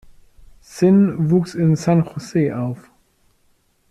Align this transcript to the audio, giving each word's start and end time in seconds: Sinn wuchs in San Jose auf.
Sinn 0.63 1.29
wuchs 1.29 1.53
in 1.53 1.75
San 1.75 2.01
Jose 2.03 2.55
auf. 2.57 2.89